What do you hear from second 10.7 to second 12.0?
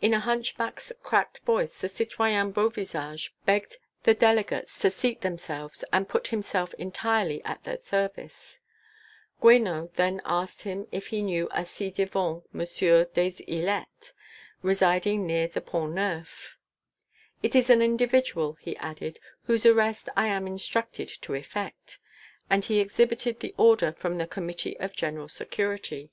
if he knew a ci